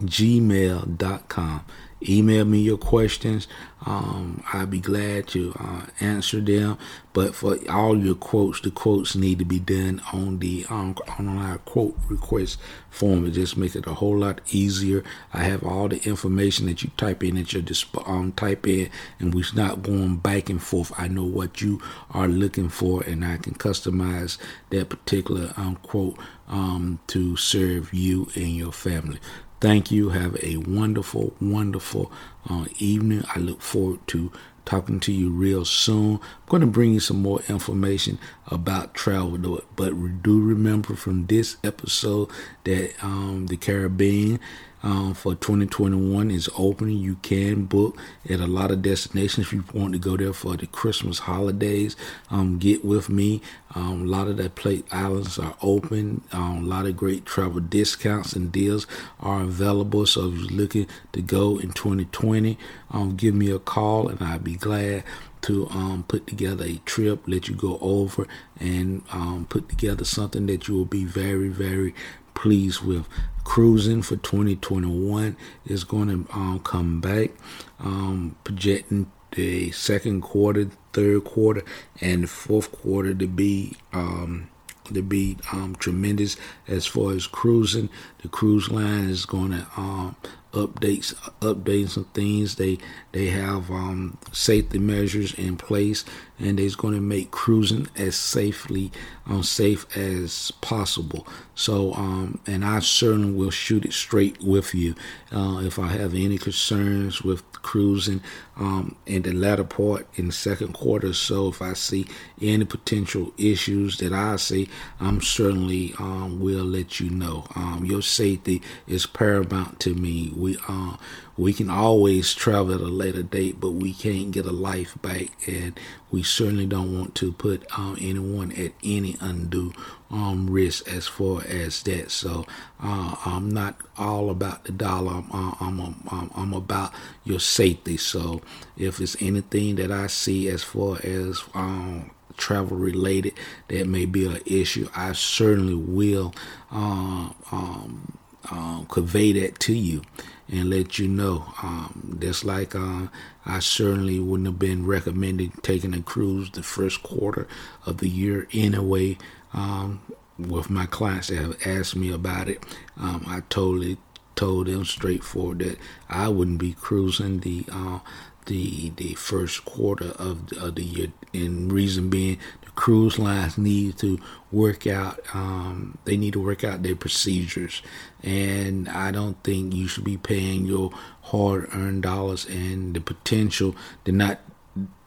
gmail.com. 0.02 1.64
Email 2.08 2.44
me 2.44 2.60
your 2.60 2.78
questions. 2.78 3.46
Um, 3.84 4.44
I'd 4.52 4.70
be 4.70 4.80
glad 4.80 5.26
to 5.28 5.54
uh, 5.58 5.86
answer 6.00 6.40
them. 6.40 6.78
But 7.12 7.34
for 7.34 7.58
all 7.70 7.98
your 7.98 8.14
quotes, 8.14 8.60
the 8.60 8.70
quotes 8.70 9.14
need 9.14 9.38
to 9.40 9.44
be 9.44 9.58
done 9.58 10.00
on 10.12 10.38
the 10.38 10.64
um, 10.70 10.96
on 11.18 11.28
our 11.28 11.58
quote 11.58 11.96
request 12.08 12.58
form. 12.90 13.26
It 13.26 13.32
just 13.32 13.56
makes 13.56 13.76
it 13.76 13.86
a 13.86 13.94
whole 13.94 14.18
lot 14.18 14.40
easier. 14.50 15.02
I 15.32 15.44
have 15.44 15.64
all 15.64 15.88
the 15.88 16.00
information 16.08 16.66
that 16.66 16.82
you 16.82 16.90
type 16.96 17.22
in 17.22 17.34
that 17.34 17.52
you 17.52 17.62
just 17.62 17.86
um, 18.06 18.32
type 18.32 18.66
in, 18.66 18.88
and 19.18 19.34
we're 19.34 19.44
not 19.54 19.82
going 19.82 20.16
back 20.16 20.48
and 20.48 20.62
forth. 20.62 20.92
I 20.96 21.08
know 21.08 21.24
what 21.24 21.60
you 21.60 21.82
are 22.10 22.28
looking 22.28 22.68
for, 22.68 23.02
and 23.02 23.24
I 23.24 23.36
can 23.36 23.54
customize 23.54 24.38
that 24.70 24.88
particular 24.88 25.52
um, 25.56 25.76
quote 25.76 26.18
um, 26.48 27.00
to 27.08 27.36
serve 27.36 27.92
you 27.92 28.28
and 28.34 28.56
your 28.56 28.72
family. 28.72 29.18
Thank 29.62 29.92
you. 29.92 30.08
Have 30.08 30.36
a 30.42 30.56
wonderful, 30.56 31.34
wonderful 31.40 32.10
uh, 32.50 32.64
evening. 32.80 33.22
I 33.32 33.38
look 33.38 33.62
forward 33.62 34.04
to 34.08 34.32
talking 34.64 34.98
to 34.98 35.12
you 35.12 35.30
real 35.30 35.64
soon. 35.64 36.14
I'm 36.16 36.48
going 36.48 36.62
to 36.62 36.66
bring 36.66 36.94
you 36.94 36.98
some 36.98 37.22
more 37.22 37.42
information 37.48 38.18
about 38.48 38.92
travel, 38.92 39.62
but 39.76 40.22
do 40.24 40.40
remember 40.40 40.96
from 40.96 41.26
this 41.26 41.58
episode 41.62 42.28
that 42.64 42.92
um, 43.04 43.46
the 43.46 43.56
Caribbean 43.56 44.40
um, 44.82 45.14
for 45.14 45.34
2021 45.34 46.30
is 46.30 46.48
opening. 46.56 46.98
You 46.98 47.16
can 47.16 47.64
book 47.64 47.96
at 48.28 48.40
a 48.40 48.46
lot 48.46 48.70
of 48.70 48.82
destinations 48.82 49.46
if 49.46 49.52
you 49.52 49.64
want 49.72 49.92
to 49.92 49.98
go 49.98 50.16
there 50.16 50.32
for 50.32 50.56
the 50.56 50.66
Christmas 50.66 51.20
holidays. 51.20 51.96
Um, 52.30 52.58
get 52.58 52.84
with 52.84 53.08
me. 53.08 53.40
Um, 53.74 54.02
a 54.02 54.04
lot 54.04 54.28
of 54.28 54.36
the 54.36 54.50
plate 54.50 54.86
islands 54.90 55.38
are 55.38 55.56
open. 55.62 56.22
Um, 56.32 56.64
a 56.64 56.66
lot 56.66 56.86
of 56.86 56.96
great 56.96 57.24
travel 57.24 57.60
discounts 57.60 58.32
and 58.34 58.50
deals 58.50 58.86
are 59.20 59.42
available. 59.42 60.06
So 60.06 60.28
if 60.28 60.38
you're 60.38 60.60
looking 60.60 60.86
to 61.12 61.22
go 61.22 61.58
in 61.58 61.72
2020, 61.72 62.58
um, 62.90 63.16
give 63.16 63.34
me 63.34 63.50
a 63.50 63.58
call 63.58 64.08
and 64.08 64.20
I'd 64.20 64.44
be 64.44 64.56
glad 64.56 65.04
to 65.42 65.68
um, 65.70 66.04
put 66.06 66.26
together 66.26 66.64
a 66.64 66.76
trip, 66.84 67.22
let 67.26 67.48
you 67.48 67.54
go 67.54 67.78
over 67.80 68.26
and 68.60 69.02
um, 69.10 69.46
put 69.48 69.68
together 69.68 70.04
something 70.04 70.46
that 70.46 70.68
you 70.68 70.74
will 70.74 70.84
be 70.84 71.04
very, 71.04 71.48
very 71.48 71.94
pleased 72.34 72.82
with. 72.82 73.06
Cruising 73.44 74.02
for 74.02 74.16
2021 74.16 75.36
is 75.66 75.82
going 75.84 76.08
to 76.08 76.32
um, 76.32 76.60
come 76.60 77.00
back, 77.00 77.32
um, 77.80 78.36
projecting 78.44 79.10
the 79.32 79.70
second 79.72 80.20
quarter, 80.22 80.70
third 80.92 81.24
quarter, 81.24 81.62
and 82.00 82.30
fourth 82.30 82.70
quarter 82.70 83.14
to 83.14 83.26
be 83.26 83.76
um, 83.92 84.48
to 84.84 85.02
be 85.02 85.38
um, 85.52 85.74
tremendous 85.78 86.36
as 86.68 86.86
far 86.86 87.12
as 87.12 87.26
cruising. 87.26 87.88
The 88.22 88.28
cruise 88.28 88.70
line 88.70 89.08
is 89.08 89.24
going 89.26 89.52
to 89.52 89.66
um, 89.76 90.16
updates 90.52 91.14
updating 91.40 91.88
some 91.88 92.04
things. 92.06 92.56
They 92.56 92.78
they 93.12 93.26
have 93.26 93.70
um, 93.70 94.18
safety 94.32 94.78
measures 94.78 95.34
in 95.34 95.56
place, 95.56 96.04
and 96.42 96.58
they're 96.58 96.70
going 96.76 96.94
to 96.94 97.00
make 97.00 97.30
cruising 97.30 97.88
as 97.96 98.16
safely 98.16 98.90
um, 99.26 99.42
safe 99.42 99.86
as 99.96 100.50
possible. 100.60 101.26
So, 101.54 101.92
um, 101.94 102.40
and 102.46 102.64
I 102.64 102.80
certainly 102.80 103.32
will 103.32 103.50
shoot 103.50 103.84
it 103.84 103.92
straight 103.92 104.42
with 104.42 104.74
you 104.74 104.94
uh, 105.30 105.62
if 105.64 105.78
I 105.78 105.88
have 105.88 106.14
any 106.14 106.38
concerns 106.38 107.22
with 107.22 107.44
cruising 107.62 108.20
um, 108.56 108.96
in 109.06 109.22
the 109.22 109.32
latter 109.32 109.64
part 109.64 110.06
in 110.16 110.26
the 110.26 110.32
second 110.32 110.72
quarter. 110.72 111.12
So, 111.12 111.48
if 111.48 111.62
I 111.62 111.74
see 111.74 112.06
any 112.40 112.64
potential 112.64 113.32
issues 113.38 113.98
that 113.98 114.12
I 114.12 114.36
see, 114.36 114.68
I'm 114.98 115.20
certainly 115.20 115.94
um, 115.98 116.40
will 116.40 116.64
let 116.64 116.98
you 116.98 117.10
know. 117.10 117.46
Um, 117.54 117.84
your 117.84 118.02
safety 118.02 118.62
is 118.88 119.06
paramount 119.06 119.78
to 119.80 119.94
me. 119.94 120.32
We 120.34 120.58
uh, 120.68 120.96
we 121.36 121.52
can 121.52 121.70
always 121.70 122.34
travel 122.34 122.74
at 122.74 122.80
a 122.80 122.84
later 122.84 123.22
date, 123.22 123.60
but 123.60 123.72
we 123.72 123.92
can't 123.92 124.30
get 124.32 124.44
a 124.46 124.52
life 124.52 124.96
back, 125.00 125.30
and 125.46 125.78
we 126.10 126.22
certainly 126.22 126.66
don't 126.66 126.96
want 126.96 127.14
to 127.16 127.32
put 127.32 127.66
um, 127.78 127.96
anyone 128.00 128.52
at 128.52 128.72
any 128.84 129.16
undue 129.20 129.72
um, 130.10 130.48
risk 130.50 130.86
as 130.92 131.06
far 131.06 131.42
as 131.46 131.82
that. 131.84 132.10
So 132.10 132.46
uh, 132.82 133.16
I'm 133.24 133.50
not 133.50 133.80
all 133.96 134.28
about 134.30 134.64
the 134.64 134.72
dollar. 134.72 135.12
I'm 135.12 135.30
uh, 135.32 135.54
I'm, 135.60 135.80
I'm, 136.10 136.30
I'm 136.34 136.52
about 136.52 136.92
your 137.24 137.40
safety. 137.40 137.96
So 137.96 138.42
if 138.76 139.00
it's 139.00 139.20
anything 139.20 139.76
that 139.76 139.90
I 139.90 140.08
see 140.08 140.48
as 140.48 140.62
far 140.62 140.98
as 141.02 141.42
um, 141.54 142.10
travel 142.36 142.76
related 142.76 143.34
that 143.68 143.86
may 143.86 144.04
be 144.04 144.26
an 144.26 144.40
issue, 144.44 144.88
I 144.94 145.12
certainly 145.12 145.74
will 145.74 146.34
uh, 146.70 147.30
um, 147.50 148.18
um, 148.50 148.86
convey 148.90 149.32
that 149.32 149.58
to 149.60 149.74
you 149.74 150.02
and 150.48 150.70
let 150.70 150.98
you 150.98 151.08
know. 151.08 151.52
Um, 151.62 152.18
just 152.20 152.44
like 152.44 152.74
uh, 152.74 153.08
I 153.46 153.60
certainly 153.60 154.18
wouldn't 154.20 154.46
have 154.46 154.58
been 154.58 154.86
recommending 154.86 155.52
taking 155.62 155.94
a 155.94 156.02
cruise 156.02 156.50
the 156.50 156.62
first 156.62 157.02
quarter 157.02 157.46
of 157.86 157.98
the 157.98 158.08
year 158.08 158.46
anyway. 158.52 159.18
Um, 159.54 160.00
with 160.38 160.70
my 160.70 160.86
clients 160.86 161.28
that 161.28 161.36
have 161.36 161.66
asked 161.66 161.94
me 161.94 162.10
about 162.10 162.48
it, 162.48 162.64
um, 162.96 163.24
I 163.28 163.42
totally 163.48 163.98
told 164.34 164.66
them 164.66 164.84
straightforward 164.84 165.58
that 165.60 165.78
I 166.08 166.28
wouldn't 166.28 166.58
be 166.58 166.72
cruising 166.72 167.40
the 167.40 167.64
uh, 167.70 168.00
the 168.46 168.90
the 168.96 169.14
first 169.14 169.64
quarter 169.64 170.10
of 170.12 170.48
the, 170.48 170.64
of 170.64 170.74
the 170.74 170.84
year. 170.84 171.12
And 171.34 171.72
reason 171.72 172.10
being, 172.10 172.38
the 172.62 172.70
cruise 172.72 173.18
lines 173.18 173.56
need 173.56 173.96
to 173.98 174.18
work 174.50 174.86
out. 174.86 175.20
Um, 175.32 175.96
they 176.04 176.16
need 176.16 176.34
to 176.34 176.44
work 176.44 176.62
out 176.62 176.82
their 176.82 176.96
procedures, 176.96 177.82
and 178.22 178.88
I 178.88 179.10
don't 179.10 179.42
think 179.42 179.74
you 179.74 179.88
should 179.88 180.04
be 180.04 180.18
paying 180.18 180.66
your 180.66 180.90
hard-earned 181.22 182.02
dollars 182.02 182.44
and 182.44 182.94
the 182.94 183.00
potential, 183.00 183.74
the 184.04 184.12
not 184.12 184.40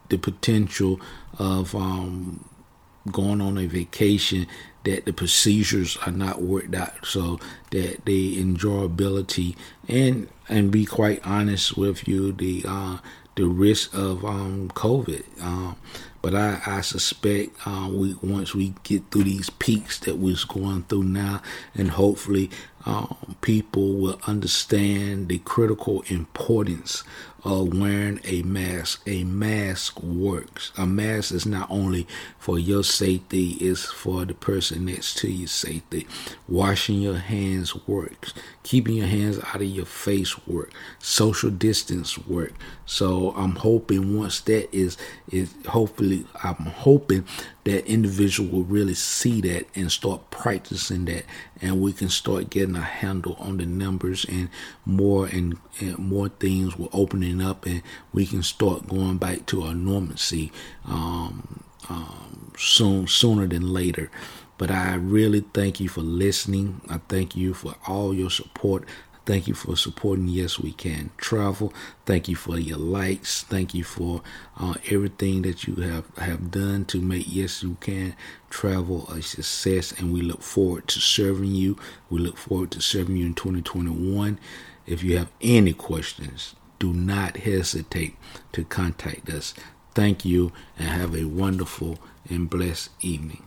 the 0.09 0.17
potential 0.17 0.99
of 1.37 1.75
um, 1.75 2.45
going 3.11 3.41
on 3.41 3.57
a 3.57 3.67
vacation 3.67 4.47
that 4.83 5.05
the 5.05 5.13
procedures 5.13 5.97
are 6.05 6.11
not 6.11 6.41
worked 6.41 6.73
out 6.75 7.05
so 7.05 7.39
that 7.71 8.05
the 8.05 8.41
enjoyability 8.41 9.55
and 9.87 10.27
and 10.47 10.71
be 10.71 10.85
quite 10.85 11.25
honest 11.25 11.75
with 11.77 12.07
you 12.07 12.31
the 12.31 12.63
uh, 12.67 12.97
the 13.35 13.45
risk 13.45 13.93
of 13.93 14.23
um, 14.25 14.69
COVID. 14.69 15.23
Um, 15.41 15.75
but 16.21 16.33
I, 16.33 16.59
I 16.65 16.81
suspect 16.81 17.55
uh, 17.67 17.87
we 17.91 18.15
once 18.23 18.55
we 18.55 18.73
get 18.83 19.11
through 19.11 19.25
these 19.25 19.49
peaks 19.51 19.99
that 19.99 20.17
we're 20.17 20.35
going 20.47 20.83
through 20.83 21.03
now, 21.03 21.41
and 21.75 21.91
hopefully 21.91 22.49
um, 22.85 23.35
people 23.41 23.93
will 23.95 24.19
understand 24.27 25.27
the 25.27 25.39
critical 25.39 26.03
importance 26.07 27.03
of 27.43 27.77
wearing 27.77 28.19
a 28.25 28.41
mask. 28.43 29.01
A 29.07 29.23
mask 29.23 30.01
works. 30.01 30.71
A 30.77 30.85
mask 30.85 31.31
is 31.31 31.45
not 31.45 31.69
only 31.69 32.07
for 32.39 32.57
your 32.59 32.83
safety, 32.83 33.51
it's 33.53 33.85
for 33.85 34.25
the 34.25 34.33
person 34.33 34.85
next 34.85 35.17
to 35.19 35.31
your 35.31 35.47
safety. 35.47 36.07
Washing 36.47 37.01
your 37.01 37.17
hands 37.17 37.75
works. 37.87 38.33
Keeping 38.63 38.95
your 38.95 39.07
hands 39.07 39.39
out 39.39 39.57
of 39.57 39.63
your 39.63 39.85
face 39.85 40.47
work. 40.47 40.71
Social 40.99 41.51
distance 41.51 42.17
work. 42.17 42.53
So 42.85 43.31
I'm 43.35 43.55
hoping 43.55 44.17
once 44.17 44.41
that 44.41 44.73
is 44.75 44.97
is 45.31 45.53
hopefully 45.67 46.25
I'm 46.43 46.55
hoping 46.55 47.25
that 47.65 47.85
individual 47.87 48.49
will 48.49 48.63
really 48.63 48.93
see 48.93 49.41
that 49.41 49.67
and 49.75 49.91
start 49.91 50.29
practicing 50.29 51.05
that 51.05 51.25
and 51.61 51.81
we 51.81 51.91
can 51.91 52.09
start 52.09 52.49
getting 52.49 52.75
a 52.75 52.81
handle 52.81 53.35
on 53.39 53.57
the 53.57 53.65
numbers 53.65 54.25
and 54.25 54.49
more 54.85 55.25
and, 55.25 55.57
and 55.79 55.97
more 55.97 56.29
things 56.29 56.77
will 56.77 56.89
opening 56.93 57.41
up 57.41 57.65
and 57.65 57.81
we 58.13 58.25
can 58.25 58.43
start 58.43 58.87
going 58.87 59.17
back 59.17 59.45
to 59.47 59.63
our 59.63 59.73
normalcy 59.75 60.51
um, 60.85 61.63
um, 61.89 62.51
soon 62.57 63.07
sooner 63.07 63.47
than 63.47 63.73
later 63.73 64.09
but 64.57 64.71
I 64.71 64.95
really 64.95 65.41
thank 65.53 65.79
you 65.79 65.89
for 65.89 66.01
listening. 66.01 66.79
I 66.89 66.99
thank 67.09 67.35
you 67.35 67.53
for 67.53 67.75
all 67.87 68.13
your 68.13 68.29
support 68.29 68.85
Thank 69.25 69.47
you 69.47 69.55
for 69.55 69.75
supporting 69.75 70.27
Yes 70.27 70.59
We 70.59 70.71
Can 70.71 71.09
Travel. 71.17 71.73
Thank 72.05 72.27
you 72.29 72.35
for 72.35 72.59
your 72.59 72.77
likes. 72.77 73.41
Thank 73.41 73.73
you 73.73 73.83
for 73.83 74.21
uh, 74.59 74.75
everything 74.91 75.41
that 75.41 75.63
you 75.63 75.77
have, 75.77 76.05
have 76.17 76.51
done 76.51 76.85
to 76.85 77.01
make 77.01 77.25
Yes 77.27 77.63
We 77.63 77.75
Can 77.79 78.15
Travel 78.51 79.07
a 79.09 79.23
success. 79.23 79.91
And 79.93 80.13
we 80.13 80.21
look 80.21 80.43
forward 80.43 80.87
to 80.89 80.99
serving 80.99 81.55
you. 81.55 81.75
We 82.11 82.19
look 82.19 82.37
forward 82.37 82.69
to 82.71 82.81
serving 82.81 83.17
you 83.17 83.25
in 83.25 83.33
2021. 83.33 84.37
If 84.85 85.03
you 85.03 85.17
have 85.17 85.31
any 85.41 85.73
questions, 85.73 86.53
do 86.77 86.93
not 86.93 87.37
hesitate 87.37 88.15
to 88.51 88.63
contact 88.63 89.27
us. 89.29 89.55
Thank 89.95 90.23
you 90.23 90.51
and 90.77 90.89
have 90.89 91.15
a 91.15 91.25
wonderful 91.25 91.97
and 92.29 92.47
blessed 92.47 92.91
evening. 93.01 93.41